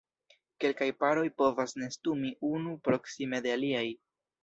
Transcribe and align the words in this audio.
Kelkaj 0.63 0.87
paroj 1.03 1.27
povas 1.43 1.77
nestumi 1.83 2.35
unu 2.53 2.77
proksime 2.91 3.45
de 3.49 3.59
aliaj. 3.61 3.89